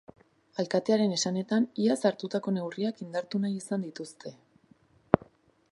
Alkatearen 0.61 1.11
esanetan, 1.17 1.67
iaz 1.83 1.99
hartutako 2.11 2.55
neurriak 2.57 3.05
indartu 3.07 3.45
nahi 3.45 3.61
izan 3.61 3.85
dituzte. 3.89 4.37